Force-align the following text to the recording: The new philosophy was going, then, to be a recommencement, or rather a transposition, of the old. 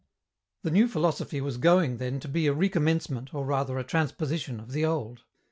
The 0.63 0.71
new 0.71 0.87
philosophy 0.87 1.41
was 1.41 1.59
going, 1.59 1.97
then, 1.97 2.19
to 2.21 2.27
be 2.27 2.47
a 2.47 2.53
recommencement, 2.55 3.35
or 3.35 3.45
rather 3.45 3.77
a 3.77 3.83
transposition, 3.83 4.59
of 4.59 4.71
the 4.71 4.83
old. 4.83 5.25